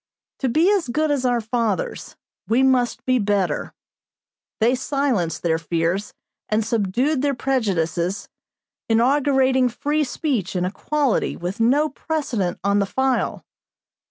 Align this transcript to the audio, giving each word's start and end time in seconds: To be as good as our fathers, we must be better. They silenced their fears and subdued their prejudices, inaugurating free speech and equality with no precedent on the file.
To 0.39 0.49
be 0.49 0.67
as 0.71 0.87
good 0.87 1.11
as 1.11 1.25
our 1.25 1.39
fathers, 1.41 2.15
we 2.47 2.63
must 2.63 3.05
be 3.05 3.19
better. 3.19 3.71
They 4.59 4.73
silenced 4.73 5.43
their 5.43 5.59
fears 5.59 6.15
and 6.49 6.65
subdued 6.65 7.21
their 7.21 7.35
prejudices, 7.35 8.27
inaugurating 8.89 9.69
free 9.69 10.03
speech 10.03 10.55
and 10.55 10.65
equality 10.65 11.37
with 11.37 11.59
no 11.59 11.87
precedent 11.87 12.57
on 12.63 12.79
the 12.79 12.87
file. 12.87 13.43